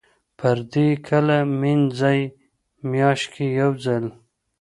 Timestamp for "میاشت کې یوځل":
2.89-4.05